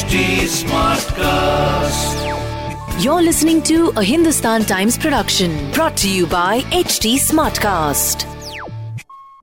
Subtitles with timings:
[0.00, 0.18] HD
[0.50, 2.20] Smartcast.
[3.04, 8.24] You're listening to a Hindustan Times production brought to you by HT Smartcast.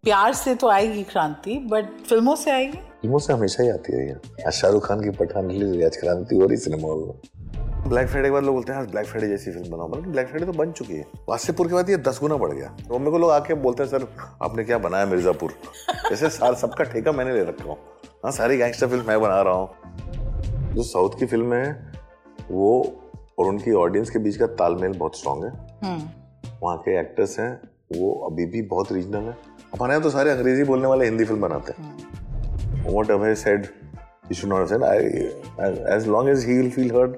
[0.03, 2.77] प्यार से तो आएगी क्रांति बट फ़िल्मों से आएगी?
[3.01, 4.15] फ़िल्मों से हमेशा ही आती है ये।
[4.47, 8.07] आज शाहरुख खान की पठान रिलीज़ हुई आज क्रांति हो रही सिनेमा हॉल में ब्लैक
[8.07, 10.45] फ्राइडे के बाद लोग बोलते हैं आज ब्लैक फ्राइडे जैसी फ़िल्म बनाओ। मतलब ब्लैक फ्राइडे
[10.45, 13.17] तो बन चुकी है। वासेपुर के बाद ये दस गुना बढ़ गया। तो मेरे को
[13.17, 14.07] लोग आके बोलते हैं सर
[14.43, 15.53] आपने क्या बनाया मिर्जापुर?
[16.09, 17.77] जैसे सार सबका ठेका मैंने ले रखा हूँ।
[18.23, 19.69] हाँ सारी गैंगस्टर फ़िल्म मैं बना रहा हूँ।
[20.77, 21.69] जो साउथ की फ़िल्म है
[22.49, 22.71] वो
[23.39, 25.51] और उनकी ऑडियंस के बीच का तालमेल बहुत स्ट्रांग है।
[26.61, 27.49] वहाँ के एक्टर्स हैं
[27.95, 29.35] वो अभी भी बहुत रीजनल है।
[29.73, 33.67] हमारे यहाँ तो सारे अंग्रेज़ी बोलने वाले हिंदी फ़िल्म बनाते हैं। Whatever said
[34.29, 34.95] he should not have said I,
[35.95, 37.13] as long as he will feel hurt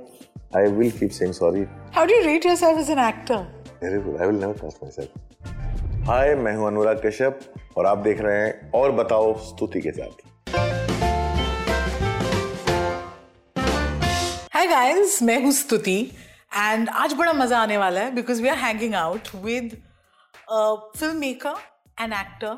[0.58, 1.66] I will keep saying sorry.
[1.96, 3.46] How do rate yourself as an actor
[3.84, 4.20] very good.
[4.22, 5.10] I will never trust myself.
[6.08, 7.40] Hi मैं हूँ अनुराग कश्यप
[7.78, 10.29] और आप देख रहे हैं और बताओ स्तुति के साथ।
[14.80, 15.96] गाइस मैं हूँ स्तुति
[16.56, 19.72] एंड आज बड़ा मज़ा आने वाला है because we are hanging out with
[20.98, 21.56] film maker
[22.02, 22.54] and actor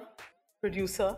[0.64, 1.16] producer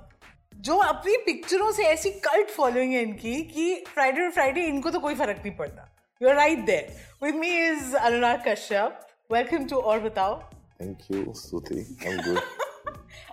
[0.68, 5.16] जो अपनी पिक्चरों से ऐसी कल्ट फॉलोइंग है इनकी कि फ्राइडे फ्राइडे इनको तो कोई
[5.16, 5.90] फ़र्क नहीं पड़ता।
[6.22, 10.40] You are right there with me is Anurag Kashyap welcome to और बताओ।
[10.82, 11.86] थैंक यू स्तुति.
[12.08, 12.40] आई एम गुड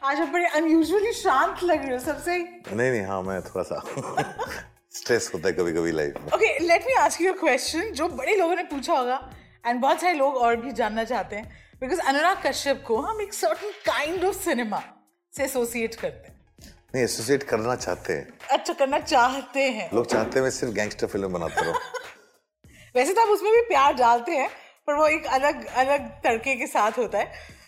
[0.05, 3.83] आज आप बड़े अनयूजुअली शांत लग रहे हो सबसे। नहीं नहीं हाँ मैं थोड़ा सा
[4.93, 8.09] स्ट्रेस होता है कभी कभी लाइफ में। Okay let me ask you a question जो
[8.11, 9.19] बड़े लोगों ने पूछा होगा
[9.67, 13.35] एंड बहुत सारे लोग और भी जानना चाहते हैं बिकॉज़ अनुराग कश्यप को हम एक
[13.35, 14.83] सर्टन काइंड ऑफ़ सिनेमा
[15.33, 16.39] से एसोसिएट करते हैं।
[16.95, 21.07] नहीं एसोसिएट करना चाहते हैं। अच्छा करना चाहते हैं। लोग चाहते हैं मैं सिर्फ़ गैंगस्टर
[21.07, 21.75] फ़िल्म बनाता रहूँ।
[22.97, 24.49] वैसे तो आप उसमें भी प्यार डालते हैं
[24.87, 27.59] पर वो एक अलग अलग तड़के के साथ होता है।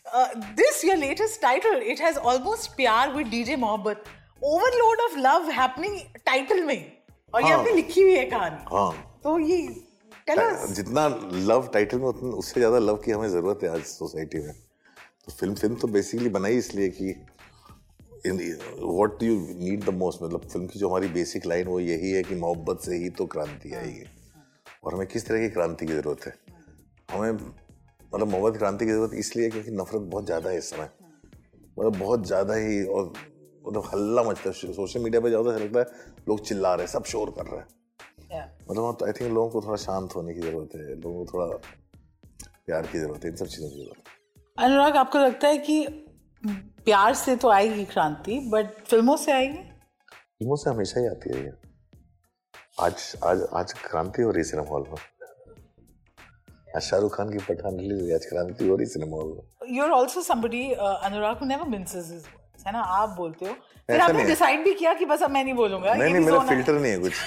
[0.56, 4.04] This your latest title it has almost Pyaar with DJ Mohabbat
[4.44, 7.01] overload of love happening title में।
[7.34, 9.58] और ये हाँ। आपने लिखी हुई है कहानी। हाँ। तो ये
[10.74, 11.06] जितना
[11.46, 15.32] लव टाइटल में उतना उससे ज़्यादा लव की हमें ज़रूरत है आज सोसाइटी में। तो
[15.32, 17.14] फ़िल्म फ़िल्म तो बेसिकली बनाई इसलिए कि
[18.26, 22.22] what you need the most मतलब फ़िल्म की जो हमारी बेसिक लाइन वो यही है
[22.22, 24.04] कि मोहब्बत से ही तो क्रांति आएगी।
[24.84, 26.34] और हमें किस तरह की क्रांति की ज़रूरत है?
[27.08, 30.88] हमें मतलब मोहब्बत क्रांति की ज़रूरत इसलिए क्योंकि नफरत बहुत ज़्यादा है इस समय।
[31.76, 33.12] मतलब बहुत ज़्यादा ही और
[33.66, 36.86] मतलब हल्ला मचता है सोशल मीडिया पे जाओ तो ऐसा लगता है लोग चिल्ला रहे
[36.86, 37.68] हैं सब शोर कर रहे हैं।
[38.32, 38.46] Yeah.
[38.70, 41.46] मतलब आई थिंक लोगों को थोड़ा शांत होने की ज़रूरत है लोगों को थोड़ा
[42.66, 45.84] प्यार की ज़रूरत है इन सब चीज़ों की ज़रूरत है। अनुराग आपको लगता है कि
[46.84, 49.58] प्यार से तो आएगी क्रांति बट फ़िल्मों से आएगी?
[50.38, 51.52] फ़िल्मों से हमेशा ही आती है
[52.80, 54.98] आज आज आज क्रांति हो रही सिनेमा हॉल में।
[56.76, 59.82] आज शाहरुख खान की पठान रिलीज़ हुई आज क्रांति हो रही सिनेमा हॉल में। You
[59.84, 62.30] are also somebody Anurag who never minces his
[62.66, 63.52] है ना आप बोलते हो।
[63.88, 66.72] फिर आपने डिसाइड भी किया कि बस अब मैं नहीं बोलूँगा। नहीं नहीं मेरा फ़िल्टर
[66.72, 67.12] नहीं है कुछ।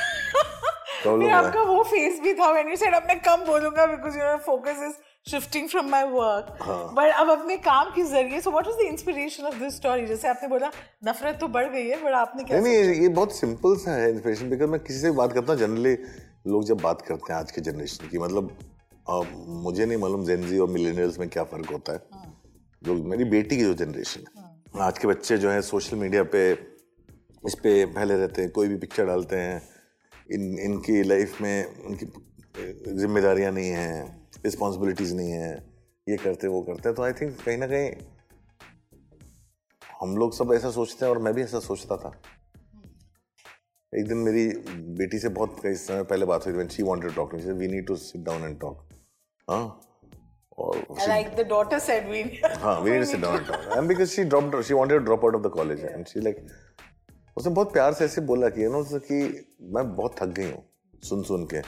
[1.05, 4.37] फिर आपका वो फेस भी था व्हेन यू सेड अब मैं कम बोलूँगा because your
[4.37, 4.93] focus is
[5.31, 8.87] shifting from my work हाँ। बट अब अपने काम के ज़रिए so what was the
[8.87, 10.71] inspiration of this story जैसे आपने बोला
[11.05, 14.49] नफरत तो बढ़ गई है बट आपने क्या नहीं ये बहुत सिंपल सा है इंस्पिरेशन
[14.49, 15.95] बिकॉज़ मैं किसी से बात करता हूँ जनरली
[16.47, 18.57] लोग जब बात करते हैं आज के जनरेशन की मतलब
[19.09, 19.21] अ,
[19.63, 21.99] मुझे नहीं मालूम जेनजी और मिलेनियल्स में क्या फ़र्क होता है।
[22.81, 26.51] जो मेरी बेटी की जो जनरेशन है। आज के बच्चे जो है सोशल मीडिया पे,
[27.45, 29.61] इस पर फैले रहते हैं, कोई भी पिक्चर डालते हैं,
[30.31, 32.05] इन, इनकी लाइफ में उनकी
[32.93, 35.51] जिम्मेदारियाँ नहीं हैं रिस्पॉन्सिबिलिटीज नहीं है,
[36.09, 37.91] ये करते, वो करते हैं तो आई थिंक कहीं ना कहीं
[40.01, 42.21] हम लोग सब ऐसा सोचते हैं और मैं भी ऐसा सोचता था।
[43.99, 44.47] एक दिन मेरी
[44.97, 46.65] बेटी से बहुत कई समय पहले बात हुई
[47.15, 48.89] talk we need to sit down and talk
[49.49, 49.81] हाँ?
[50.57, 52.23] और like the daughter said we
[52.59, 53.77] हाँ we need to sit down and talk.
[53.77, 56.39] And because she dropped she wanted to drop out of the college and she like
[57.37, 60.63] उसने बहुत प्यार से ऐसे बोला कि ना उसने कि मैं बहुत थक गई हूँ
[61.03, 61.61] सुन सुन के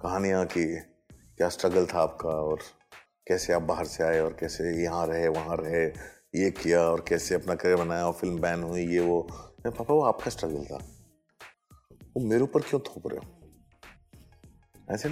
[0.00, 0.64] कहानियाँ की
[1.36, 2.58] क्या स्ट्रगल था आपका और
[3.28, 5.84] कैसे आप बाहर से आए और कैसे यहाँ रहे वहाँ रहे
[6.42, 9.94] ये किया और कैसे अपना करियर बनाया और फ़िल्म बैन हुई ये वो। मैं पापा
[9.94, 10.78] वो आपका स्ट्रगल था।
[12.16, 13.24] वो मेरे ऊपर क्यों थोप रहे हो?
[14.94, 15.08] ऐसे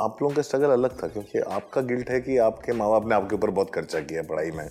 [0.00, 3.14] आप लोगों का स्ट्रगल अलग था क्योंकि आपका गिल्ट है कि आपके माँ बाप ने
[3.14, 4.70] आपके ऊपर बहुत खर्चा किया पढ़ाई में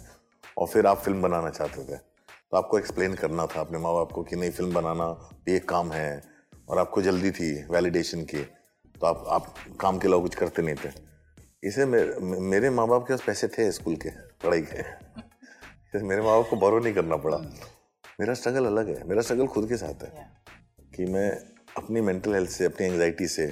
[0.57, 4.11] और फिर आप फ़िल्म बनाना चाहते थे। तो आपको एक्सप्लेन करना था अपने माँ बाप
[4.11, 6.23] को कि नहीं फ़िल्म बनाना ये काम है
[6.69, 8.43] और आपको जल्दी थी वैलिडेशन की
[9.01, 10.89] तो आप आप काम के अलावा कुछ करते नहीं थे।
[11.63, 14.09] इसे मे, मे- मेरे माँ बाप के पास पैसे थे स्कूल के
[14.43, 17.37] पढ़ाई के। मेरे माँ बाप को बोरो नहीं करना पड़ा।
[18.19, 20.31] मेरा स्ट्रगल अलग है मेरा स्ट्रगल खुद के साथ है
[20.95, 21.29] कि मैं
[21.77, 23.43] अपनी मेंटल हेल्थ से अपनी एंगजाइटी से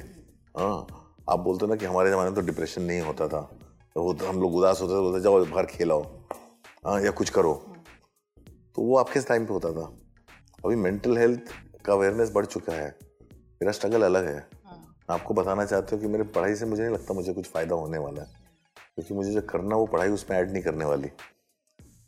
[0.58, 3.42] हाँ आप बोलते हो ना कि हमारे ज़माने में तो डिप्रेशन नहीं होता था।
[3.96, 6.04] तो वो तो हम लोग उदास होते थे बोलते जाओ बाहर खेलाओ।
[6.86, 7.54] हाँ या कुछ करो।
[8.76, 9.86] तो वो आपके टाइम पे होता था।
[10.66, 11.54] अभी मेंटल हेल्थ
[11.86, 12.88] का अवेयरनेस बढ़ चुका है।
[13.62, 16.94] मेरा स्ट्रगल अलग है। मैं आपको बताना चाहती हूँ कि मेरे पढ़ाई से मुझे नहीं
[16.94, 18.40] लगता मुझे कुछ फ़ायदा होने वाला है।
[18.96, 21.08] क्योंकि मुझे जो करना वो पढ़ाई उसमें ऐड नहीं करने वाली।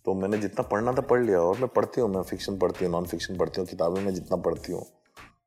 [0.06, 2.92] तो मैंने जितना पढ़ना था पढ़ लिया। और मैं पढ़ती हूँ मैं फिक्शन पढ़ती हूँ
[2.92, 4.86] नॉन फिक्शन पढ़ती हूँ किताबें मैं जितना पढ़ती हूँ।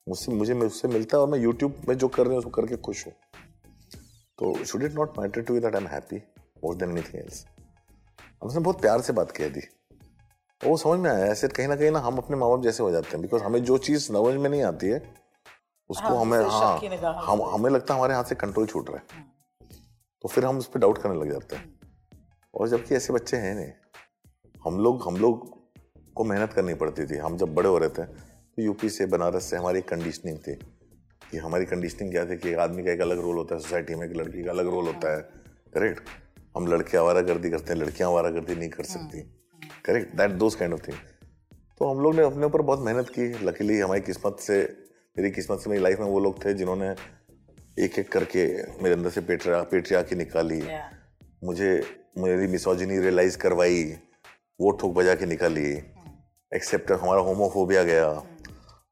[0.08, 2.76] मुझसे मुझे उससे मिलता है और मैं यूट्यूब में जो कर रही हूँ उसको करके
[2.76, 3.12] खुश हूँ।
[4.38, 6.16] तो should it not matter to that I am happy
[6.64, 7.44] more than anything else
[8.42, 9.60] उसने बहुत प्यार से बात कह दी।
[10.60, 12.90] वो समझ में आया ऐसे कहीं ना कहीं ना हम अपने माँ बाप जैसे हो
[12.90, 15.02] जाते हैं बिकॉज़ हमें जो चीज़ समझ में नहीं आती है
[15.90, 18.98] उसको हाँ, हमें उसे हाँ हम हमें लगता है हमारे हाथ से कंट्रोल छूट रहा
[18.98, 19.24] है।
[20.24, 21.74] तो फिर हम उस पर डाउट करने लग जाते हैं।
[22.54, 23.72] और जबकि ऐसे बच्चे हैं नहीं
[24.64, 25.44] हम लोग हम लोग
[26.14, 29.50] को मेहनत करनी पड़ती थी। हम जब बड़े हो रहे थे तो यूपी से बनारस
[29.50, 30.58] से हमारी कंडीशनिंग थी।
[31.30, 33.94] कि हमारी कंडीशनिंग क्या थी कि एक आदमी का एक अलग रोल होता है सोसाइटी
[33.94, 35.20] में एक लड़की का अलग रोल होता है।
[35.74, 36.08] करेक्ट
[36.56, 39.20] हम लड़के आवारा गर्दी करते हैं लड़कियाँ आवारा गर्दी नहीं कर सकती।
[39.84, 40.96] Correct that those kind of thing
[41.80, 44.58] तो हम लोग ने अपने ऊपर बहुत मेहनत की। लकीली हमारी किस्मत से
[45.16, 46.90] मेरी किस्मत से मेरी लाइफ में वो लोग थे जिन्होंने
[47.78, 48.46] एक एक करके
[48.82, 50.86] मेरे अंदर से पेट्रिया पेट्रिया की निकाली। Yeah.
[51.44, 51.70] मुझे
[52.18, 53.82] मेरी मिसोजिनी रियलाइज़ करवाई
[54.60, 55.66] वो ठोक बजा के निकाली।
[56.52, 58.08] एक्सेप्ट हमारा होमोफोबिया गया।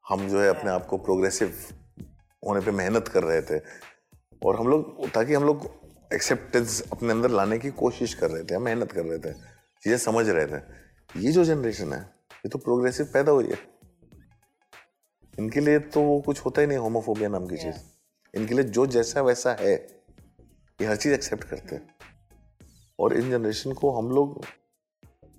[0.09, 1.53] हम जो है अपने आप को प्रोग्रेसिव
[2.47, 3.59] होने पे मेहनत कर रहे थे।
[4.41, 5.69] और हम लोग ताकि हम लोग
[6.13, 9.33] एक्सेप्टेंस अपने अंदर लाने की कोशिश कर रहे थे मेहनत कर रहे थे
[9.83, 10.61] चीज़ें समझ रहे थे।
[11.21, 13.57] ये जो जनरेशन है ये तो प्रोग्रेसिव पैदा हुई है।
[15.33, 17.75] इनके लिए तो वो कुछ होता ही नहीं होमोफोबिया नाम की चीज़।
[18.33, 19.73] इनके लिए जो जैसा वैसा है
[20.79, 21.95] ये हर चीज़ एक्सेप्ट करते हैं।
[22.99, 24.45] और इन जनरेशन को हम लोग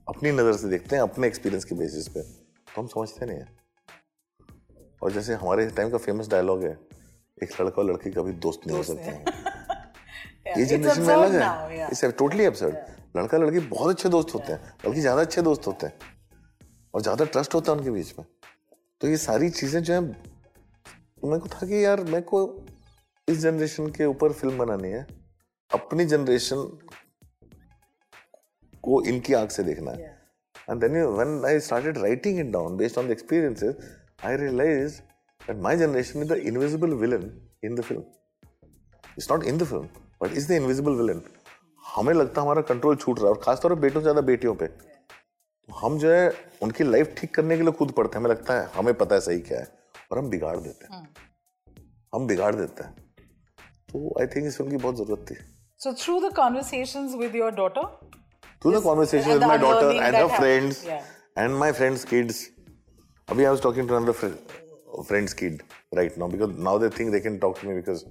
[0.08, 3.48] अपनी नज़र से देखते हैं अपने एक्सपीरियंस के बेसिस पे। तो हम समझते नहीं है।
[5.02, 6.74] और जैसे हमारे टाइम का फ़ेमस डायलॉग है
[7.42, 9.24] एक लड़का और लड़की कभी दोस्त नहीं हो सकते हैं।
[10.58, 11.86] ये जनरेशन में अलग है.
[11.86, 12.74] It's totally absurd.
[13.16, 15.94] लड़का लड़की बहुत अच्छे दोस्त होते हैं। बल्कि ज़्यादा अच्छे दोस्त होते हैं।
[16.94, 18.26] और ज़्यादा ट्रस्ट होता है उनके बीच में।
[19.00, 22.66] तो ये सारी चीज़ें जो है मेरे को था कि यार मेरे को
[23.28, 25.06] इस जनरेशन के ऊपर फ़िल्म बनानी है।
[25.70, 26.78] अपनी जनरेशन
[28.84, 30.14] को इनकी आँख से देखना है।
[30.70, 33.74] And then you, when I started writing it down based on the experiences,
[34.24, 35.02] I realized
[35.46, 37.24] that my generation is the invisible villain
[37.62, 38.04] in the film.
[39.16, 39.88] It's not in the film,
[40.20, 41.22] but it's the invisible villain.
[41.96, 44.54] हमें लगता है हमारा control छूट रहा है और खासतौर पर बेटों से ज़्यादा बेटियों
[44.62, 46.24] पे तो हम जो है
[46.62, 49.20] उनकी लाइफ ठीक करने के लिए खुद पढ़ते हैं हमें लगता है हमें पता है
[49.26, 49.66] सही क्या है
[50.12, 51.02] और हम बिगाड़ देते हैं
[52.14, 52.94] हम बिगाड़ देते हैं
[53.92, 55.36] तो आई थिंक इस फ़िल्म की बहुत ज़रूरत थी
[55.84, 57.82] So through the conversations with your daughter,
[58.60, 60.76] through the Yes, conversation and with my the daughter unlearning and that her happened.
[60.76, 61.02] friends Yeah.
[61.42, 62.38] and my friends' kids.
[63.28, 64.54] Abhi, I was talking to another friend,
[65.04, 65.62] friend's kid
[65.94, 68.04] right now because now they think they can talk to me because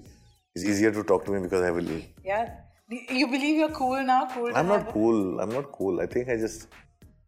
[0.55, 1.89] it's easier to talk to me because I will.
[2.23, 2.49] yeah,
[2.89, 4.27] you believe you're cool now.
[4.33, 4.51] Cool.
[4.55, 5.39] I'm not cool.
[5.39, 6.01] I'm not cool.
[6.01, 6.67] I think I just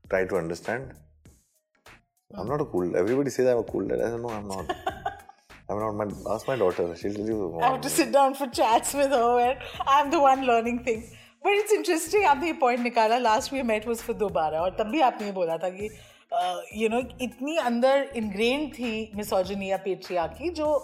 [0.10, 0.94] try to understand.
[2.36, 2.96] I'm not a cool.
[2.96, 4.02] Everybody says I'm a cool dad.
[4.02, 4.76] I said no, I'm not.
[5.70, 5.92] I'm not.
[5.94, 6.96] My, ask my daughter.
[6.96, 7.60] She'll tell you.
[7.62, 11.14] I have to sit down for chats with her and I'm the one learning things.
[11.44, 14.88] But it's interesting आपने ये point निकाला last we met was for Dobaaraa और तब
[14.92, 15.90] भी आपने ये बोला था कि
[16.32, 20.76] यू नो इतनी अंदर इनग्रेन थी मिसोजनी या पेट्रिया की जो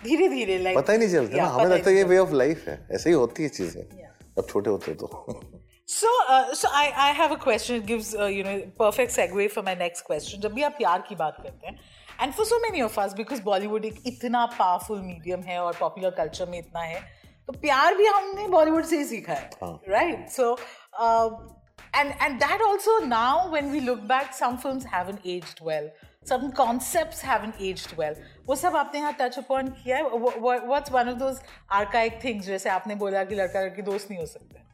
[0.00, 2.68] धीरे धीरे लाइक पता ही नहीं चलता ना हमें लगता है ये वे ऑफ़ लाइफ
[2.68, 5.40] है ऐसे ही होती है चीज़ें अब छोटे होते तो।
[5.88, 6.08] So
[6.54, 10.40] so I I have a question gives you know perfect segue for my next question
[10.40, 11.78] जब भी आप प्यार की बात करते हैं
[12.22, 16.10] and for so many of us because Bollywood एक इतना पावरफुल मीडियम है और पॉपुलर
[16.16, 17.00] कल्चर में इतना है
[17.48, 20.52] तो प्यार भी हमने बॉलीवुड से ही सीखा है हाँ। Right so
[20.96, 21.57] uh,
[21.94, 25.88] and and that also now when we look back, some films haven't aged well.
[26.24, 28.14] Certain concepts haven't aged well.
[28.48, 30.02] वो सब आपने यहाँ touch upon किया है.
[30.24, 31.40] Wha- wha- What's one of those
[31.80, 34.66] archaic things जैसे आपने बोला कि लड़का लड़की दोस्त नहीं हो सकते?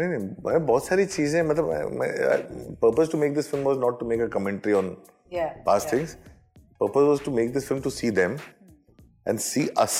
[0.00, 1.68] नहीं नहीं बहुत सारी चीज़ें मतलब
[2.82, 4.96] purpose to make this film was not to make a commentary on
[5.34, 5.52] yeah.
[5.90, 6.16] things
[6.82, 8.34] purpose was to make this film to see them
[9.30, 9.94] and see us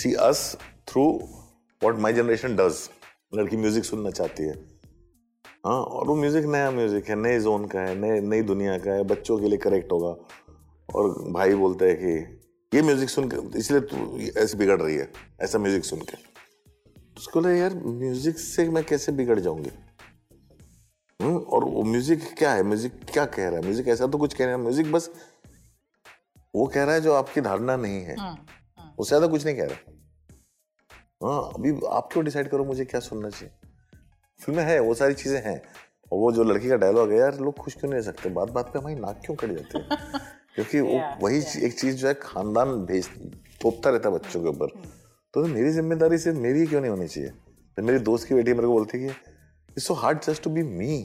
[0.00, 0.42] see us
[0.90, 1.08] through
[1.86, 2.78] what my generation does
[3.34, 4.54] लड़की music सुनना चाहती है
[5.66, 8.92] हाँ और वो music नया music है नए जोन का है नए नई दुनिया का
[8.92, 10.08] है बच्चों के लिए करेक्ट होगा।
[10.88, 15.10] और भाई बोलते हैं कि ये म्यूज़िक सुन के इसलिए तू ऐसे बिगड़ रही है
[15.42, 16.16] ऐसा म्यूज़िक सुन के।
[17.16, 19.70] उसको लगा यार म्यूज़िक से मैं कैसे बिगड़ जाऊँगी?
[21.20, 22.62] हम्म, और वो म्यूज़िक क्या है?
[22.62, 23.62] म्यूज़िक क्या कह रहा है?
[23.62, 25.10] म्यूज़िक ऐसा तो कुछ कह रहा है म्यूज़िक बस
[26.54, 28.16] वो कह रहा है जो आपकी धारणा नहीं है।
[28.98, 33.30] उससे ज़्यादा कुछ नहीं कह रहा। हाँ अभी आप क्यों डिसाइड करो मुझे क्या सुनना
[33.30, 33.54] चाहिए?
[34.40, 35.56] फ़िल्म है वो सारी चीज़ें हैं।
[36.12, 38.28] और वो जो लड़की का डायलॉग है यार लोग खुश क्यों नहीं रह सकते?
[38.30, 40.20] बात बात पे हमारी नाक क्यों कट जाती है?
[40.54, 43.08] क्योंकि वो वही एक चीज़ जो है खानदान भेज
[43.64, 44.80] थोपता रहता है बच्चों के ऊपर।
[45.34, 47.30] तो मेरी ज़िम्मेदारी से मेरी क्यों नहीं होनी चाहिए?
[47.76, 50.62] तो मेरी दोस्त की बेटी मेरे को बोलती है it's so hard just to be
[50.62, 50.96] me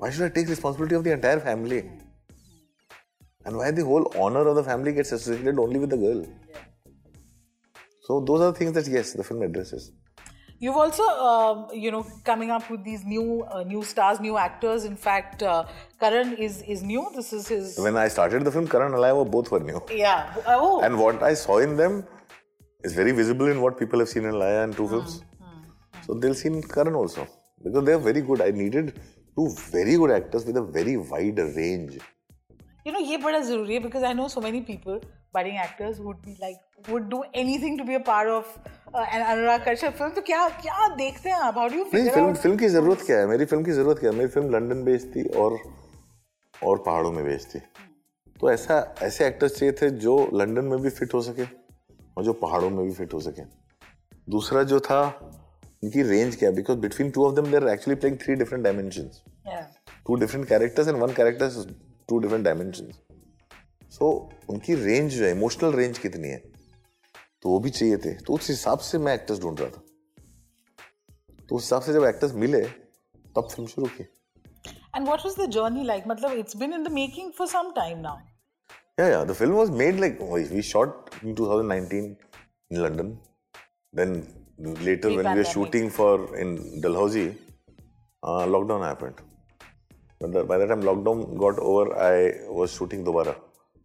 [0.00, 4.64] why should take responsibility of the entire family and why the whole honour of the
[4.66, 6.24] family gets associated only with the girl
[8.08, 9.90] so those are things that yes the film addresses
[10.59, 14.85] You've also, um, you know, coming up with these new uh, new stars, new actors.
[14.85, 15.65] In fact, uh,
[15.99, 17.03] Karan is is new.
[17.15, 17.77] This is his.
[17.87, 19.81] When I started the film, Karan and Alaya were both were new.
[19.91, 20.33] Yeah.
[20.47, 20.81] Oh.
[20.81, 21.99] And what I saw in them
[22.83, 25.21] is very visible in what people have seen in Laya and two films.
[26.07, 27.27] So they'll see in Karan also
[27.63, 28.41] because they're very good.
[28.41, 28.99] I needed
[29.37, 31.95] two very good actors with a very wide range.
[32.87, 34.99] you know, ये बड़ा जरूरी है because I know so many people,
[35.34, 36.56] budding actors, would be like,
[36.88, 38.46] would do anything to be a part of
[38.94, 40.10] uh, an Anurag Kashyap film.
[40.10, 41.54] तो क्या क्या देखते हैं आप?
[41.54, 42.42] How do you नहीं figure फ़िल्म out?
[42.42, 45.14] फ़िल्म की ज़रूरत क्या है मेरी फ़िल्म की ज़रूरत क्या है मेरी फ़िल्म लंदन बेस्ड
[45.16, 45.58] थी और
[46.54, 47.60] और पहाड़ों में बेस्ड थी
[48.40, 51.44] तो ऐसा ऐसे एक्टर्स चाहिए थे जो लंदन में भी फिट हो सके
[52.16, 53.42] और जो पहाड़ों में भी फिट हो सके
[54.28, 55.02] दूसरा जो था
[55.84, 59.62] उनकी रेंज क्या because between two of them they're actually playing three different Yeah.
[60.06, 61.66] Two different characters and one characters
[62.08, 62.98] two different dimensions
[63.90, 66.38] so so, उनकी रेंज जो है इमोशनल रेंज कितनी है?
[67.42, 69.82] तो वो भी चाहिए थे। तो उस हिसाब से मैं एक्टर्स ढूंढ रहा था।
[71.48, 72.62] तो उस हिसाब से जब एक्टर्स मिले
[73.36, 74.04] तब फ़िल्म शुरू की।
[74.96, 77.98] And what was the journey like मतलब it's been in the making for some time
[77.98, 78.16] now
[79.00, 80.18] yeah yeah the film was made like
[80.52, 82.16] we shot in 2019 in
[82.72, 83.16] London
[83.94, 84.14] then
[84.84, 87.26] later when we are shooting for in Dalhousie
[88.54, 89.14] lockdown happened
[90.22, 93.34] by the time lockdown got over I was shooting Dobaaraa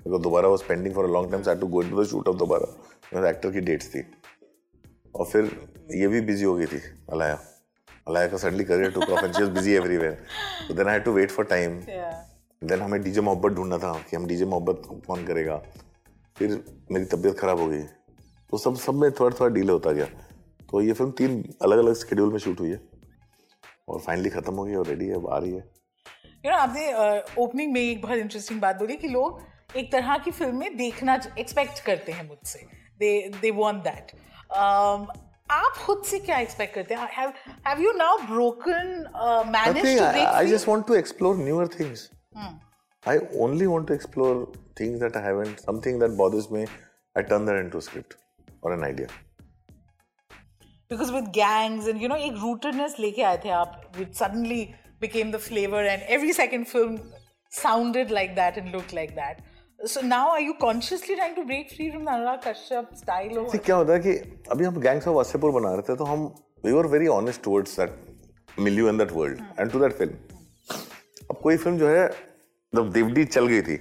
[0.05, 2.27] Dobara was pending for a long time, so I had to go into the shoot
[2.27, 2.67] of Dobara.
[3.11, 4.03] because की dates थी.
[5.15, 5.45] और फिर
[5.91, 6.79] ये भी busy हो गई थी
[7.13, 7.39] अलाया
[8.07, 10.25] अलाया का suddenly career took off and she busy everywhere
[10.71, 11.77] then I had to wait for time.
[11.89, 12.13] Yeah.
[12.63, 15.57] Then हमें डीजे मोहब्बत ढूंढना था कि हम डीजे मोहब्बत कौन करेगा।
[16.37, 17.81] फिर मेरी तबीयत खराब हो गई।
[18.49, 20.05] तो सब सब में थोड़ा थोड़ा डीले होता गया।
[20.71, 22.79] तो ये फ़िल्म तीन अलग अलग शेड्यूल में शूट हुई है।
[23.89, 25.71] और फाइनली खत्म हो गई और रेडी है अब आ रही है।
[26.45, 30.31] You know, आपने ओपनिंग में एक बहुत इंटरेस्टिंग बात बोली कि लोग एक तरह की
[30.31, 32.67] फ़िल्म में देखना एक्सपेक्ट करते हैं मुझसे
[32.99, 34.11] दे दे वांट दैट
[35.51, 37.33] आप खुद से क्या एक्सपेक्ट करते हैं have
[37.67, 38.87] have you now broken
[39.47, 42.09] manage to I, I break just want to explore newer things.
[43.03, 44.35] I only want to explore
[44.79, 46.63] things that I haven't, something that bothers me.
[47.15, 48.15] I turn that into a script
[48.61, 48.71] or
[50.91, 55.31] because with gangs and you know एक rootedness लेके आए थे आप which suddenly became
[55.31, 56.97] the flavor and every second film
[57.51, 59.41] sounded like that and looked like that
[59.87, 63.49] so now are you consciously trying to break free from the Anurag Kashyap style or
[63.51, 64.13] See, क्या होता है कि
[64.51, 66.23] अभी हम gangs of Wasseypur बना रहे थे तो हम
[66.65, 70.13] we were very honest towards that milieu and that world and to that film
[71.29, 72.07] अब कोई फ़िल्म जो है
[72.73, 73.77] जब देवडी चल गई थी।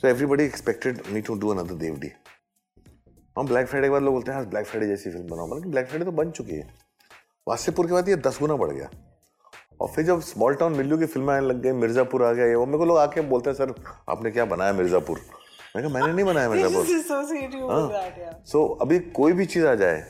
[0.00, 2.10] So everybody expected me to do another Dev D
[3.38, 5.86] हम ब्लैक फ्राइडे के बाद लोग बोलते हैं ब्लैक फ्राइडे जैसी फ़िल्म बनाओ। मतलब ब्लैक
[5.86, 6.68] फ्राइडे तो बन चुकी है।
[7.48, 8.90] वासेपुर के बाद ये दस गुना बढ़ गया।
[9.80, 12.54] और फिर जब स्मॉल टाउन मिल्लू की फ़िल्में आने लग गई मिर्जापुर आ गया ये
[12.54, 13.74] वो मेरे को लोग आके बोलते हैं सर
[14.10, 15.20] आपने क्या बनाया मिर्जापुर?
[15.76, 16.86] मैं कहा मैंने नहीं बनाया मिर्जापुर.
[16.86, 18.46] Yeah.
[18.46, 20.04] सो अभी कोई भी चीज़ आ जाए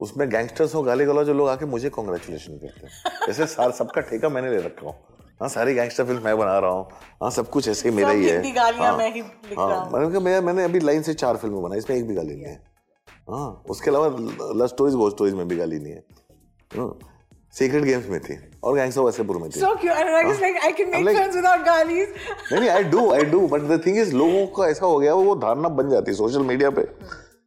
[0.00, 2.92] उसमें गैंगस्टर्स हो गाली गलौज जो लोग आके मुझे कॉन्ग्रेचुलेशन करते हैं।
[3.26, 4.94] जैसे सार सबका ठेका मैंने ले रखा हूँ।
[5.40, 6.86] हाँ सारी गैंगस्टर फ़िल्म मैं बना रहा हूँ।
[7.22, 8.42] हाँ सब कुछ ऐसे ही मेरा ही है।
[8.78, 11.96] हाँ, मैं ही हाँ, मैंने कहा मैं मैंने अभी लाइन से चार फ़िल्में बनाई इसमें
[11.96, 12.62] एक भी गाली नहीं है।
[13.30, 14.06] हाँ उसके अलावा
[14.56, 16.04] लव स्टोरीज वो स्टोरीज में भी गाली नहीं है
[17.58, 19.96] सीक्रेट गेम्स में थी और गैंग्स ऑफ़ वासेपुर में थी। Cute.
[19.96, 22.06] Anurag is like I can make like- films without galis.
[22.52, 25.14] नहीं नहीं I do I do but the thing is लोगों का ऐसा हो गया
[25.14, 26.82] वो धारणा बन जाती है सोशल मीडिया पे।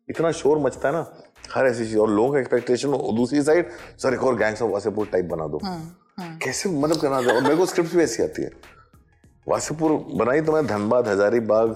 [0.09, 1.05] इतना शोर मचता है ना
[1.53, 5.07] हर ऐसी चीज़। और लोगों का एक्सपेक्टेशन दूसरी साइड सर एक और गैंग्स ऑफ़ वासेपुर
[5.11, 5.59] टाइप बना दो।
[6.43, 7.35] कैसे मतलब करना था?
[7.35, 8.51] और मेरे को स्क्रिप्ट भी ऐसी आती है।
[9.47, 11.75] वासेपुर बनाई तो मैं धनबाद हजारीबाग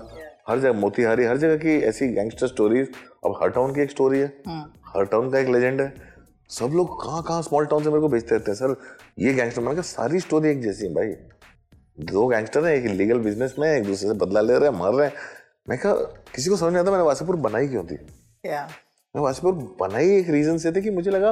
[0.50, 2.88] हर जगह मोतिहारी हर जगह की ऐसी गैंगस्टर स्टोरीज
[3.26, 4.28] अब हर टाउन की एक स्टोरी है।
[4.96, 6.11] हर टाउन का एक लेजेंड है।
[6.52, 8.76] सब लोग कहाँ कहाँ स्मॉल टाउन से मेरे को भेजते रहते हैं। सर
[9.20, 11.14] ये गैंगस्टर मैंने कहा सारी स्टोरी एक जैसी है भाई।
[12.06, 14.94] दो गैंगस्टर हैं एक इलीगल बिज़नेस में एक दूसरे से बदला ले रहे हैं मर
[14.94, 15.14] रहे हैं।
[15.70, 15.94] मैं कहा
[16.36, 17.96] किसी को समझ नहीं आता मैंने वासेपुर बनाई क्यों थी?
[17.96, 18.72] Yeah.
[19.16, 21.30] मैं वासेपुर बनाई एक रीजन से थी कि मुझे लगा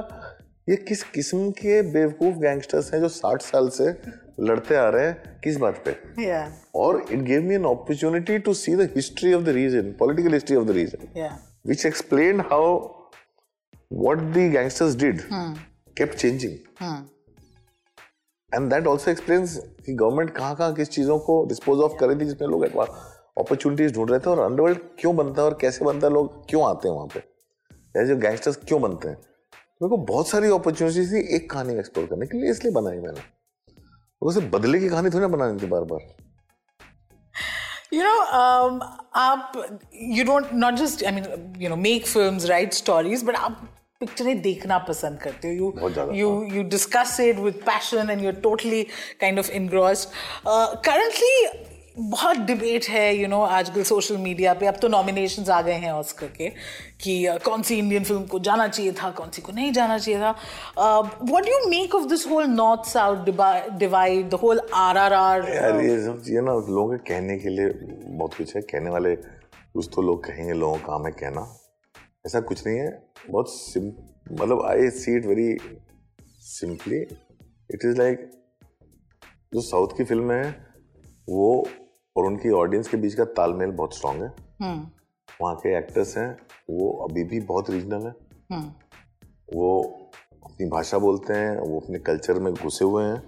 [0.69, 3.89] ये किस किस्म के बेवकूफ़ गैंगस्टर्स हैं जो साठ साल से
[4.39, 5.91] लड़ते आ रहे हैं किस बात पे?
[6.23, 6.47] Yeah.
[6.75, 10.57] और it gave me an opportunity to see the history of the region political history
[10.57, 11.29] of the region
[11.67, 12.65] which explain how
[13.91, 15.23] what the gangsters did
[15.95, 16.57] kept changing.
[18.51, 22.19] And that also explains कि government कहाँ कहाँ किस चीज़ों को dispose of कर रही
[22.19, 26.07] थी जिसमें लोग अपॉर्चुनिटीज़ ढूंढ रहे थे और अंडरवर्ल्ड क्यों बनता है और कैसे बनता
[26.07, 27.19] है लोग क्यों आते हैं वहाँ पे?
[27.97, 29.15] या जो गैंगस्टर्स क्यों बनते हैं?
[29.81, 33.21] मेरे को बहुत सारी अपॉर्चुनिटीज़ थी एक कहानी एक्सप्लोर करने के लिए इसलिए बनाई मैंने।
[34.23, 36.07] मेरे बदले की कहानी थोड़ी ना बनानी थी बार बार
[37.93, 38.81] you know um
[39.15, 39.53] आप
[40.15, 41.23] you don't not just i mean
[41.63, 46.27] you know make films write stories but आप पिक्चरें देखना पसंद करते हो। ज़्यादा, you
[46.55, 48.85] you discuss it with passion and you're totally
[49.23, 50.13] kind of engrossed.
[50.45, 50.67] Uh,
[51.97, 55.61] बहुत डिबेट है यू you नो know, आजकल सोशल मीडिया पे। अब तो नॉमिनेशन आ
[55.61, 56.49] गए हैं ऑस्कर के
[57.01, 59.97] कि uh, कौन सी इंडियन फ़िल्म को जाना चाहिए था कौन सी को नहीं जाना
[59.97, 60.31] चाहिए था।
[60.79, 63.25] What do you make of this whole north south
[63.79, 67.69] divide the whole RRR यार ये सब चीज़ें ना लोगों के कहने के लिए
[68.07, 71.47] बहुत कुछ है। कहने वाले कुछ तो लोग कहेंगे लोगों का काम है कहना।
[72.25, 72.89] ऐसा कुछ नहीं है।
[73.29, 73.85] बहुत सिम
[74.31, 75.57] मतलब I see it very
[76.41, 78.29] simply it is like
[79.53, 80.49] जो साउथ की फ़िल्म है
[81.29, 81.67] वो
[82.15, 84.27] और उनकी ऑडियंस के बीच का तालमेल बहुत स्ट्रांग है।
[84.61, 84.87] हम्म,
[85.41, 86.29] वहाँ के एक्टर्स हैं
[86.69, 88.13] वो अभी भी बहुत रीजनल है।
[88.51, 88.71] हम्म,
[89.53, 89.81] वो
[90.45, 93.21] अपनी भाषा बोलते हैं वो अपने कल्चर में घुसे हुए हैं।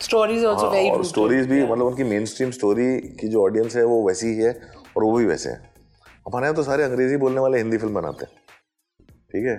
[0.00, 4.06] स्टोरीज हाँ, और स्टोरीज भी मतलब उनकी मेन स्ट्रीम स्टोरी की जो ऑडियंस है वो
[4.08, 4.52] वैसी ही है
[4.96, 5.71] और वो भी वैसे है।
[6.26, 8.32] हमारे यहाँ तो सारे अंग्रेज़ी बोलने वाले हिंदी फ़िल्म बनाते हैं।
[9.32, 9.56] ठीक है?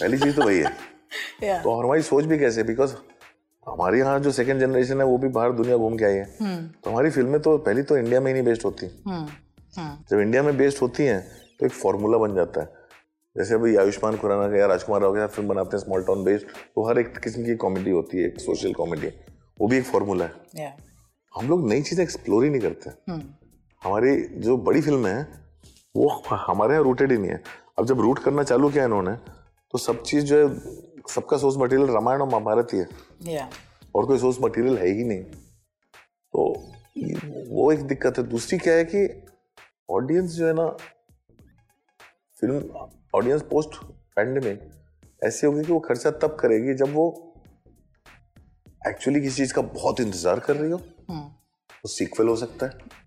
[0.00, 0.72] पहली चीज़ तो वही है।
[1.42, 2.62] या तो हमारी सोच भी कैसे?
[2.62, 2.94] बिकॉज़
[3.66, 6.24] हमारे यहाँ जो सेकेंड जनरेशन है वो भी बाहर दुनिया घूम के आई है।
[6.84, 8.86] तो हमारी फ़िल्में तो पहली तो इंडिया में ही नहीं बेस्ड होती।
[10.10, 11.20] जब इंडिया में बेस्ड होती हैं
[11.60, 12.78] तो एक फॉर्मूला बन जाता है।
[13.36, 16.24] जैसे अभी आयुष्मान खुराना का या राजकुमार राव के साथ फ़िल्म बनाते हैं स्मॉल टाउन
[16.24, 19.08] बेस्ड तो हर एक किस्म की कॉमेडी होती है एक सोशल कॉमेडी
[19.60, 20.72] वो भी एक फॉर्मूला है। या
[21.34, 22.90] हम लोग नई चीज़ें एक्सप्लोर ही नहीं करते।
[23.82, 25.24] हमारी जो बड़ी फ़िल्में हैं
[25.94, 27.42] वो हमारे यहाँ रूटेड ही नहीं है।
[27.78, 29.14] अब जब रूट करना चालू किया इन्होंने
[29.74, 30.48] तो सब चीज़ जो है
[31.10, 32.86] सबका सोर्स मटेरियल रामायण और महाभारत ही है।
[33.24, 33.48] या
[33.94, 35.22] और कोई सोर्स मटेरियल है ही नहीं।
[36.34, 36.42] तो
[37.48, 39.08] वो एक दिक्कत है। दूसरी क्या है कि
[39.90, 40.68] ऑडियंस जो है ना
[42.42, 43.74] फ़िल्म ऑडियंस पोस्ट
[44.16, 44.70] पैंडेमिक
[45.22, 47.06] ऐसी होगी कि वो खर्चा तब करेगी जब वो
[48.82, 51.26] एक्चुअली किसी चीज़ का बहुत इंतज़ार कर रही हो। hmm.
[51.82, 52.99] वो सीक्वल हो सकता है।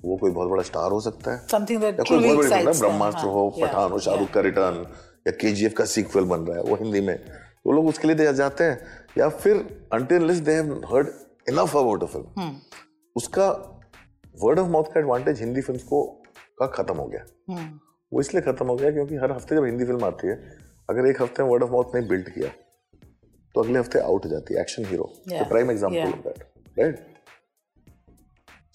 [0.00, 2.78] वो कोई बहुत बड़ा स्टार हो सकता है। समथिंग दैट कोई बहुत बड़ी फ़िल्म है
[2.78, 4.76] ब्रह्मास्त्र हो पठान हो शाहरुख का रिटर्न
[5.26, 7.18] या केजीएफ का सीक्वल बन रहा है वो हिंदी में।
[7.66, 8.78] वो लोग उसके लिए जाते हैं।
[9.18, 9.56] या फिर
[9.92, 11.08] until they have heard
[11.48, 12.50] enough about a film
[13.16, 13.48] उसका
[14.42, 16.02] वर्ड ऑफ़ माउथ का एडवांटेज हिंदी फिल्म्स को
[16.58, 17.24] का खत्म हो गया।
[18.12, 20.36] वो इसलिए खत्म हो गया क्योंकि हर हफ़्ते जब हिंदी फ़िल्म आती है
[20.90, 22.48] अगर एक हफ़्ते में वर्ड ऑफ़ माउथ नहीं बिल्ड किया
[23.54, 25.70] तो अगले हफ़्ते आउट हो जाती है action hero prime.
[25.70, 26.44] Of that
[26.78, 27.06] right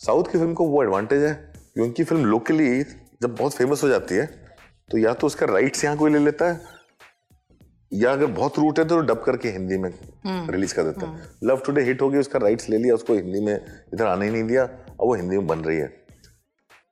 [0.04, 3.90] south की फ़िल्म को वो एडवांटेज है कि उनकी फ़िल्म लोकली जब बहुत फ़ेमस हो
[3.90, 4.26] जाती है
[4.90, 6.62] तो या तो उसका राइट्स यहाँ कोई ले लेता है
[7.92, 9.90] या अगर बहुत रूट है तो डब करके हिंदी में
[10.50, 13.42] रिलीज़ कर देता है। लव टुडे हिट हो गई उसका राइट्स ले लिया उसको हिंदी
[13.42, 15.88] में इधर आने ही नहीं दिया अब वो हिंदी में बन रही है।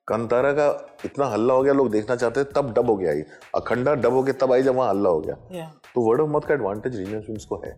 [0.07, 0.67] कंतारा का
[1.05, 3.13] इतना हल्ला हो गया लोग देखना चाहते हैं तब डब हो गया
[3.55, 6.47] अखंडा डब हो गया तब आई जब वहाँ हल्ला हो गया। तो वर्ड ऑफ़ माउथ
[6.47, 7.75] का एडवांटेज रीजनल फ़िल्म को है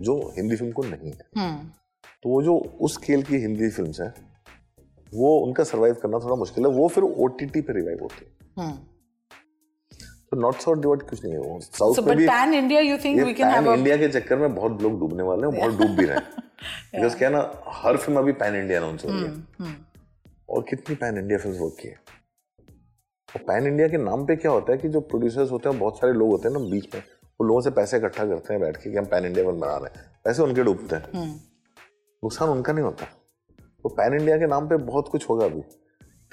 [0.00, 1.56] जो हिंदी फ़िल्म को नहीं है।
[2.22, 4.12] तो वो जो उस स्केल की हिंदी फ़िल्म हैं
[5.14, 8.72] वो उनका सरवाइव करना थोड़ा मुश्किल है। वो फिर ओटीटी पे रिवाइव होती है।
[10.30, 13.18] तो नॉट साउथ डिवाइड कुछ नहीं है वो। साउथ So, में भी India, you think
[13.24, 15.90] we can have a India के चक्कर में बहुत लोग डूबने वाले हैं बहुत डूब
[15.96, 16.26] भी रहे हैं।
[16.94, 19.76] बिकॉज़ क्या ना हर फ़िल्म अभी पैन इंडिया अनाउंस हो रही है।
[20.50, 21.94] और कितनी पैन इंडिया फ़िल्म वर्क की है
[23.28, 25.98] और पैन इंडिया के नाम पे क्या होता है कि जो प्रोड्यूसर्स होते हैं बहुत
[25.98, 27.02] सारे लोग होते हैं ना बीच में
[27.40, 29.76] वो लोगों से पैसे इकट्ठा करते हैं बैठ के कि हम पैन इंडिया फ़िल्म बना
[29.76, 31.34] रहे हैं। पैसे उनके डूबते हैं.
[32.24, 33.06] नुकसान उनका नहीं होता।
[33.84, 35.60] वो पैन इंडिया के नाम पे बहुत कुछ होगा अभी।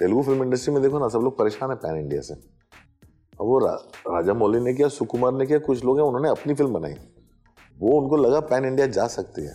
[0.00, 3.58] तेलुगु फ़िल्म इंडस्ट्री में देखो ना सब लोग परेशान है पैन इंडिया से। अब वो
[3.58, 3.72] रा,
[4.08, 6.94] राजा मौली ने किया सुकुमार ने किया कुछ लोग हैं उन्होंने अपनी फ़िल्म बनाई।
[7.76, 9.54] वो उनको लगा पैन इंडिया जा सकती है।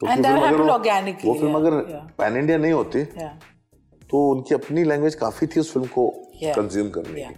[0.00, 1.80] तो वो फ़िल्म अगर
[2.18, 6.08] पैन इंडिया नहीं होती तो उनकी अपनी लैंग्वेज काफ़ी थी उस फ़िल्म को
[6.56, 7.34] कंज्यूम करने की।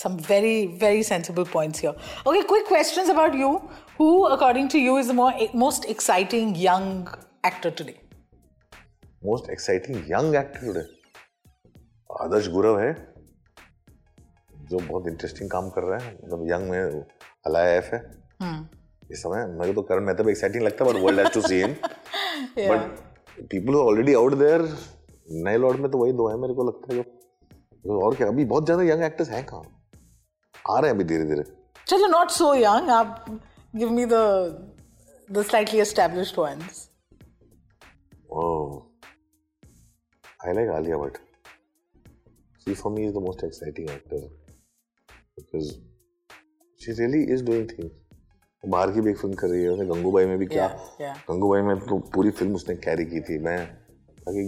[0.00, 1.94] Some very very sensible points here.
[2.26, 3.48] Okay quick questions about you.
[3.98, 6.86] Who according to you is the more most exciting young
[7.48, 7.99] actor today?
[9.22, 10.82] Most exciting young actor today
[12.10, 12.92] Adarsh Gourav है
[14.70, 17.00] जो बहुत interesting काम कर रहा है मतलब young में
[17.46, 18.00] हलाया एफ़ है।
[19.12, 21.60] इस समय मेरे तो करण मेहता भी एक्साइटिंग लगता है but world has to see
[21.62, 21.74] him
[22.58, 22.98] but
[23.50, 24.68] people already out there
[25.46, 27.02] नए लॉर्ड में तो वही दो है मेरे को लगता है
[27.84, 29.62] जो और क्या अभी बहुत ज़्यादा यंग एक्टर्स हैं कहाँ?
[30.70, 31.44] आ रहे हैं अभी धीरे धीरे
[31.86, 32.88] Chalo, not so young.
[32.88, 33.04] Uh,
[33.74, 34.22] give me the
[35.28, 36.89] the slightly established ones.
[40.40, 41.16] I like Alia Bhatt.
[42.64, 44.20] She for me is the most exciting actor
[45.36, 45.78] because
[46.80, 47.90] she really is doing things.
[48.64, 50.66] बाहर की भी एक फ़िल्म कर रही है उसने गंगूबाई में भी क्या.
[51.28, 53.58] गंगूबाई में तो पूरी फ़िल्म उसने कैरी की थी मैं
[54.28, 54.44] लगी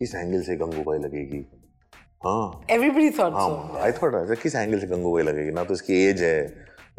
[0.00, 1.44] किस एंगल से गंगूबाई लगेगी
[2.26, 3.80] हाँ Everybody thought हाँ.
[3.84, 6.36] आई थॉट किस एंगल से गंगूबाई लगेगी ना तो इसकी एज है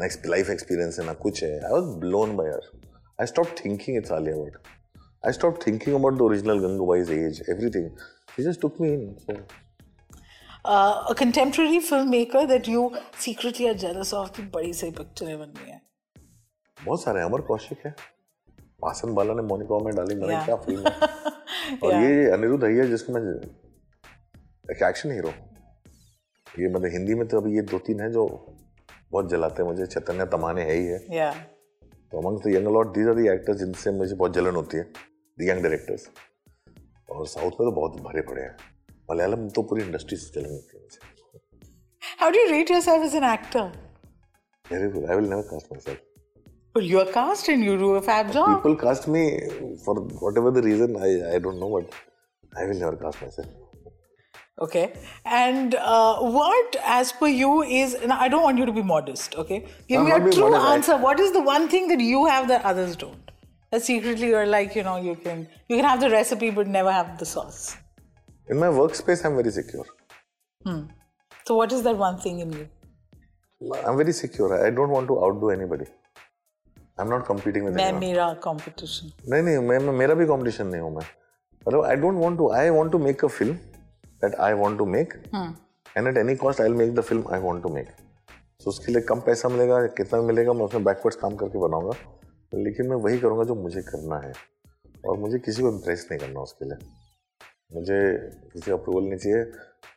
[0.00, 2.70] ना लाइफ एक्सपीरियंस है ना कुछ है I was blown by her
[3.20, 4.58] I stop thinking it's Alia Bhatt
[5.26, 7.90] I stop thinking about the original Gangubai's age everything
[8.34, 9.34] she just took me in so
[10.72, 12.82] Uh, a contemporary filmmaker that you
[13.24, 15.80] secretly are jealous of कि बड़ी सही पिक्चरें बन रही हैं.
[16.78, 17.94] बहुत सारे। अमर कौशिक है
[18.84, 20.44] वासन बाला ने मोनिका में डाली Yeah.
[20.44, 21.08] क्या फ़िल्म है
[21.82, 22.02] और Yeah.
[22.02, 23.22] ये अनिरुद्ध भैया जिसको मैं
[24.74, 25.32] एक एक्शन हीरो
[26.62, 28.26] ये मतलब हिंदी में तो अभी ये दो तीन है जो
[29.12, 31.34] बहुत जलाते हैं मुझे चैतन्य तमाने है ही है Yeah.
[32.12, 34.86] तो among the young lot these are the actors जिनसे मुझे बहुत जलन होती है
[35.39, 36.09] द यंग डायरेक्टर्स
[37.11, 38.55] और साउथ में तो बहुत भरे पड़े हैं
[39.11, 41.07] मलयालम में तो पूरी इंडस्ट्री से जलन होती है मुझे
[42.19, 43.61] How do you rate yourself as an actor?
[44.69, 45.05] Very good.
[45.11, 45.99] I will never cast myself.
[46.75, 48.49] Well, you're cast and you do a fab job.
[48.55, 49.21] People cast me
[49.85, 50.97] for whatever the reason.
[51.07, 51.95] I, I don't know, but
[52.63, 53.47] I will never cast myself.
[54.67, 54.83] Okay.
[55.25, 57.95] And uh, what, as per you, is.
[57.95, 59.59] And I don't want you to be modest, okay?
[59.87, 60.67] Give I'm me a not being true modest.
[60.67, 60.97] I- answer.
[61.07, 63.31] What is the one thing that you have that others don't?
[63.74, 66.92] That secretly you're like, you know, you can you can have the recipe but never
[66.96, 67.62] have the sauce.
[68.48, 69.86] In my workspace, I'm very secure.
[70.64, 70.82] Hmm.
[71.46, 72.68] So what is that one thing in you?
[73.84, 74.50] I'm very secure.
[74.66, 75.86] I don't want to outdo anybody.
[76.98, 78.04] I'm not competing with मैं anyone.
[78.04, 79.12] मेरा competition.
[79.28, 81.06] नहीं नहीं मैं, मैं मेरा भी competition नहीं हूँ मैं
[81.66, 83.54] मतलब I don't want to I want to make a film
[84.24, 85.14] that I want to make
[85.96, 87.88] and at any cost I will make the film I want to make
[88.60, 91.98] so उसके लिए कम पैसा मिलेगा कितना मिलेगा मैं उसमें बैकवर्ड्स काम करके बनाऊँगा
[92.54, 94.32] लेकिन मैं वही करूँगा जो मुझे करना है।
[95.08, 96.78] और मुझे किसी को इम्प्रेस नहीं करना उसके लिए।
[97.74, 97.96] मुझे
[98.52, 99.44] किसी का अप्रूवल नहीं चाहिए।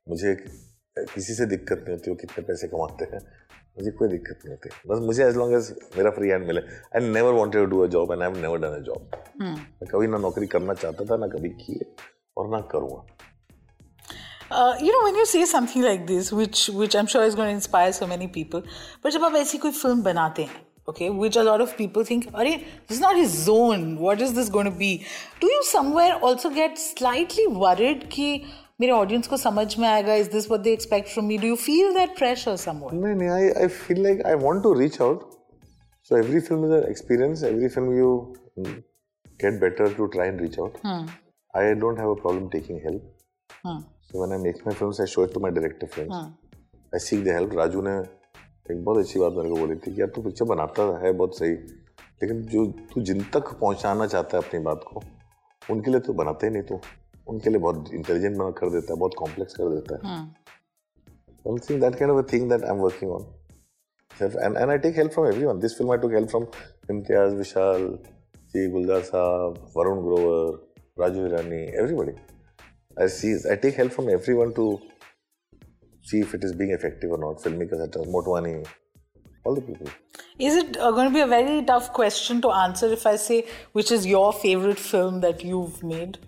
[0.10, 0.36] मुझे
[0.98, 3.20] किसी से दिक्कत नहीं होती वो कितने पैसे कमाते हैं।
[3.78, 6.62] मुझे कोई दिक्कत नहीं होती। बस मुझे एज लॉन्ग एज मेरा फ्री हैंड मिले।
[6.96, 9.10] I never wanted to do a job and I never done a job
[9.41, 11.96] मैं कभी ना नौकरी करना चाहता था ना कभी की है
[12.38, 13.06] और ना करूँगा।
[14.50, 17.50] Uh, you know, when you say something like this, which which I'm sure is going
[17.50, 18.62] to inspire so many people,
[19.12, 22.55] जब आप ऐसी कोई फ़िल्म बनाते हैं, okay, which a lot of people think, अरे,
[22.88, 23.98] this is not his zone.
[23.98, 24.90] What is this going to be?
[25.40, 28.28] Do you somewhere also get slightly worried कि
[28.81, 30.14] मेरे audience को समझ में आएगा?
[30.22, 31.38] Is this what they expect from me?
[31.38, 32.94] Do you feel that pressure somewhere?
[32.94, 35.31] नहीं नहीं I I feel like I want to reach out
[36.09, 38.16] so every film is an experience every film you
[38.59, 40.78] get better to try and reach out
[41.57, 43.12] I don't have a problem taking help
[43.66, 46.14] so when I make my films I show it to my director friends
[46.94, 47.96] I seek the help Raju ने
[48.71, 51.12] एक बहुत अच्छी बात मेरे को बोली थी कि यार तू पिक्चर बनाता तो है
[51.12, 51.51] बहुत सही
[52.23, 55.01] लेकिन जो तू जिन तक पहुंचाना चाहता है अपनी बात को
[55.71, 56.80] उनके लिए तो बनाते ही नहीं तो।
[57.27, 60.27] उनके लिए बहुत इंटेलिजेंट बना कर देता है बहुत कॉम्प्लेक्स कर देता है।
[61.30, 65.12] Something on I take help
[65.62, 66.45] this film I take help from
[66.91, 67.99] Imtiaz Vishal
[68.36, 70.67] ji Gulzar Sahab Varun Grover
[70.99, 72.12] Raju Hirani everybody
[73.01, 74.80] I see I take help from everyone to
[76.07, 77.42] see if it is being effective or not.
[77.42, 78.66] Filmmakers such as Motwani,
[79.44, 79.87] all the people.
[80.38, 83.44] Is it uh, going to be a very tough question to answer if I say
[83.72, 86.18] which is your favorite film that you've made?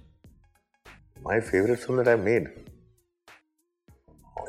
[1.22, 2.48] My favorite film that I made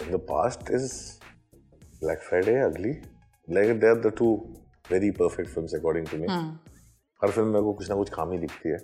[0.02, 1.20] in the past is
[2.02, 3.02] Black Friday, Ugly.
[3.48, 4.56] Like they are the two
[4.90, 6.28] very perfect films according to me.
[7.24, 8.78] Her film में को कुछ ना कुछ खामी दिखती है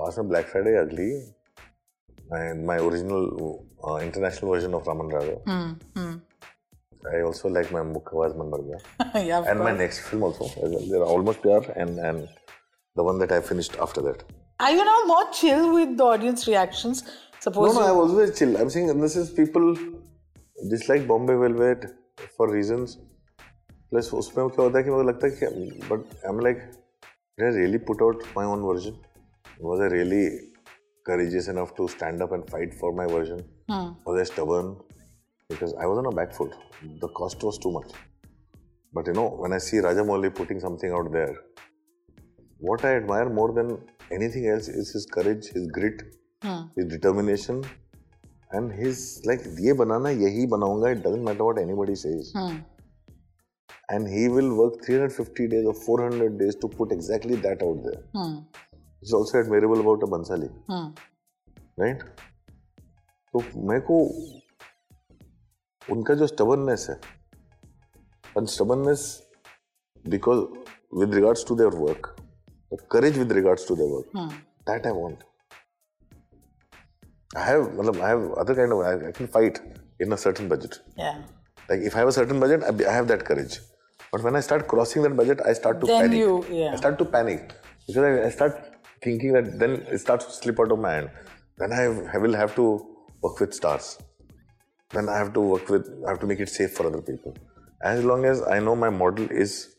[0.00, 1.10] पास में ब्लैक फ्राइडे अगली
[2.31, 6.21] and my original uh, international version of Raman Raga.
[7.13, 8.61] I also like my Mukhawaz Man Bar
[9.21, 10.45] yeah, And my next film also.
[10.89, 12.27] They're almost there and, and
[12.95, 14.23] the one that I finished after that.
[14.59, 17.03] Are you now more chill with the audience reactions?
[17.39, 18.57] Suppose no, you- I was always chill.
[18.57, 19.75] I'm saying this is people
[20.69, 21.85] dislike Bombay Velvet
[22.35, 22.97] for reasons.
[23.91, 26.61] Plus उसमें क्या होता है कि मुझे लगता है कि but I'm like
[27.37, 28.95] did I really put out my own version?
[29.59, 30.54] Was I really
[31.05, 33.43] courageous enough to stand up and fight for my version?
[33.69, 33.89] Hmm.
[34.15, 34.77] they're stubborn?
[35.49, 36.53] Because I was on a back foot.
[36.99, 37.91] The cost was too much.
[38.93, 41.35] But you know, when I see Rajamouli putting something out there,
[42.59, 43.77] what I admire more than
[44.11, 46.01] anything else is his courage, his grit,
[46.41, 46.61] hmm.
[46.75, 47.63] his determination,
[48.51, 52.31] and his like, ye banana, yehi banaunga, it doesn't matter what anybody says.
[52.35, 52.57] Hmm.
[53.89, 58.01] And he will work 350 days or 400 days to put exactly that out there.
[58.15, 58.37] Hmm.
[59.01, 60.49] It's also admirable about a Bansali,
[61.77, 62.01] right?
[63.33, 63.97] तो मेरे को
[65.95, 66.99] उनका जो stubbornness है,
[68.37, 69.03] and stubbornness
[70.15, 70.47] because
[70.91, 72.19] with regards to their work,
[72.71, 74.07] the courage with regards to their work,
[74.65, 75.23] that I want.
[77.35, 79.59] I have, मतलब, I have other kind of, I, I can fight
[79.99, 80.79] in a certain budget.
[80.97, 81.21] yeah.
[81.69, 83.59] Like if I have a certain budget, I, I have that courage.
[84.11, 86.19] But when I start crossing that budget, I start to Then panic.
[86.19, 86.71] you- yeah.
[86.73, 87.53] I start to panic
[87.87, 88.74] because I, I start
[89.05, 91.09] thinking that then it starts to slip out of my hand.
[91.57, 91.87] Then I,
[92.23, 92.65] will have to
[93.21, 93.97] work with stars.
[94.91, 97.35] Then I have to work with, I have to make it safe for other people.
[97.81, 99.75] As long as I know my model is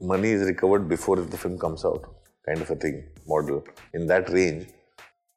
[0.00, 2.02] money is recovered before the film comes out,
[2.46, 4.68] kind of a thing, model in that range,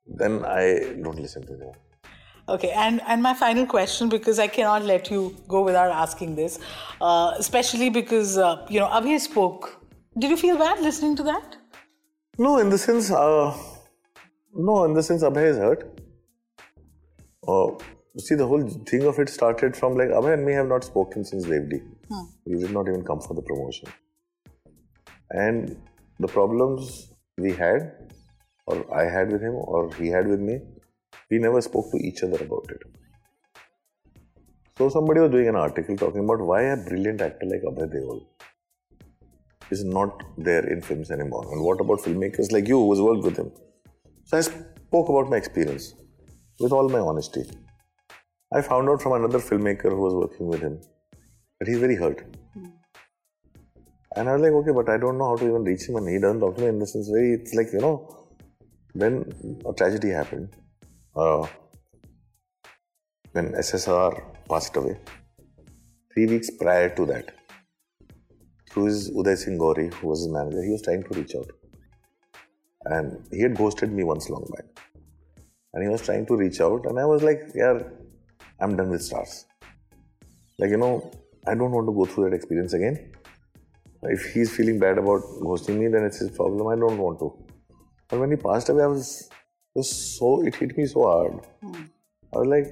[0.06, 0.66] then I
[1.04, 1.74] don't listen to them.
[2.50, 6.60] Okay, and, and my final question, because I cannot let you go without asking this,
[7.00, 9.80] uh, especially because, uh, you know, Abhi spoke.
[10.18, 11.61] Did you feel bad listening to that?
[12.38, 13.56] No, in the sense, uh,
[14.54, 16.00] no, in the sense, Abhay is hurt.
[17.48, 17.72] Uh,
[18.18, 21.26] see, the whole thing of it started from like Abhay and me have not spoken
[21.26, 21.78] since Wave D.
[22.10, 22.26] Hmm.
[22.46, 23.90] We did not even come for the promotion.
[25.30, 25.78] And
[26.20, 27.94] the problems we had,
[28.66, 30.60] or I had with him, or he had with me,
[31.30, 32.82] we never spoke to each other about it.
[34.78, 38.26] So somebody was doing an article talking about why a brilliant actor like Abhay Deol
[39.72, 43.24] is not there in films anymore, and what about filmmakers like you who has worked
[43.24, 43.52] with him.
[44.26, 45.94] So I spoke about my experience
[46.60, 47.44] with all my honesty.
[48.54, 50.80] I found out from another filmmaker who was working with him
[51.60, 52.24] that he's very hurt.
[54.16, 56.08] And I was like, okay, but I don't know how to even reach him, and
[56.10, 57.34] he doesn't talk to me in the sense very.
[57.34, 58.28] It's like you know,
[58.94, 59.14] when
[59.66, 60.50] a tragedy happened,
[61.16, 61.48] uh,
[63.32, 64.98] when SSR passed away,
[66.14, 67.32] three weeks prior to that,
[68.72, 71.50] through his Uday Singh Gauri, who was his manager, he was trying to reach out,
[72.86, 74.66] and he had ghosted me once long back,
[75.74, 77.80] and he was trying to reach out, and I was like, yeah,
[78.60, 79.46] I'm done with stars.
[80.58, 81.12] Like you know,
[81.48, 83.12] I don't want to go through that experience again.
[84.04, 86.68] If he's feeling bad about ghosting me, then it's his problem.
[86.68, 87.34] I don't want to.
[88.08, 89.30] But when he passed away, I was,
[89.76, 91.46] it was so it hit me so hard.
[91.62, 91.84] Hmm.
[92.34, 92.68] I was like,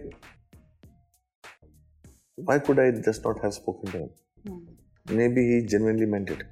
[2.35, 4.09] why could I just not have spoken to him?
[4.47, 4.78] Hmm.
[5.07, 6.43] Maybe he genuinely meant it.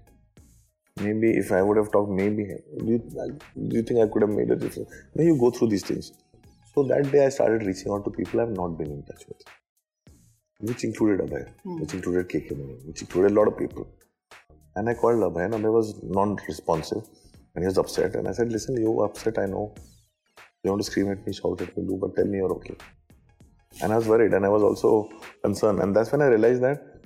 [0.99, 2.45] Maybe if I would have talked, maybe
[2.79, 4.89] do you, do you think I could have made a difference?
[5.13, 6.11] Then you go through these things.
[6.73, 9.41] So that day I started reaching out to people I've not been in touch with,
[10.59, 11.79] which included Abhay, hmm.
[11.81, 13.87] which included KK Mani, which included a lot of people.
[14.75, 17.03] And I called Abhay, and Abhay was non-responsive,
[17.55, 18.15] and he was upset.
[18.15, 19.39] And I said, "Listen, you're upset.
[19.39, 19.73] I know.
[20.63, 22.75] You want to scream at me, shout at me, do, but tell me you're okay."
[23.81, 25.09] And I was worried, and I was also
[25.43, 25.79] concerned.
[25.79, 26.96] And that's when I realized that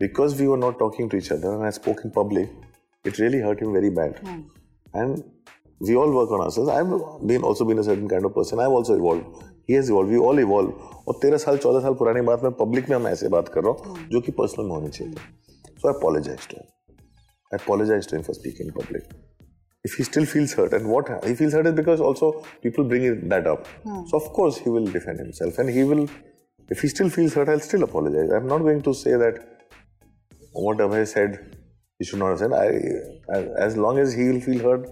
[0.00, 2.48] because we were not talking to each other, and I spoke in public,
[3.04, 4.20] it really hurt him very bad.
[4.94, 5.24] And
[5.80, 6.70] we all work on ourselves.
[6.70, 8.60] I've been also been a certain kind of person.
[8.60, 9.44] I've also evolved.
[9.66, 10.10] He has evolved.
[10.12, 10.72] We all evolve.
[11.08, 13.72] और तेरह साल चौदह साल पुरानी बात मैं public में हम ऐसे बात कर रहा
[13.72, 15.14] हूँ जो कि पर्सनल में होनी चाहिए
[15.78, 16.56] so I apologize to
[17.54, 19.04] I apologize to him for speaking in public.
[19.88, 22.28] If he still feels hurt, and what he feels hurt is because also
[22.64, 23.68] people bring it- that up.
[24.10, 26.02] So of course he will defend himself, and he will.
[26.76, 28.34] If he still feels hurt, I'll still apologize.
[28.40, 29.38] I'm not going to say that
[30.53, 31.57] what Abhay said
[31.99, 32.53] he should not have said.
[32.53, 34.89] I- as long as he will feel hurt,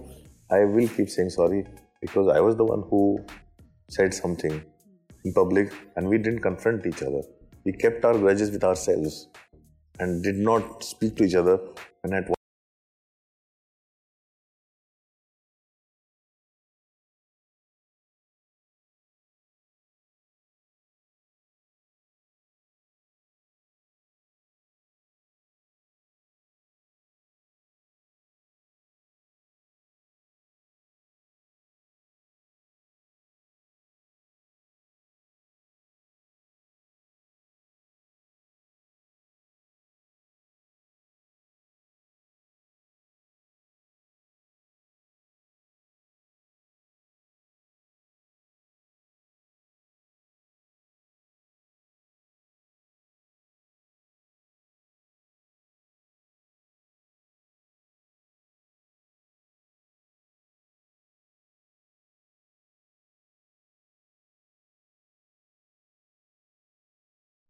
[0.50, 1.66] I will keep saying sorry
[2.00, 3.24] because I was the one who
[3.90, 4.62] said something
[5.24, 7.22] in public, and we didn't confront each other.
[7.64, 9.28] We kept our grudges with ourselves
[10.00, 11.58] and did not speak to each other.
[12.02, 12.28] And at